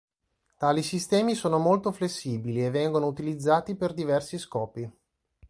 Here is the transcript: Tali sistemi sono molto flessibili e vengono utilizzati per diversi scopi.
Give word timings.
Tali 0.57 0.81
sistemi 0.81 1.35
sono 1.35 1.59
molto 1.59 1.91
flessibili 1.91 2.65
e 2.65 2.71
vengono 2.71 3.05
utilizzati 3.05 3.75
per 3.75 3.93
diversi 3.93 4.39
scopi. 4.39 4.89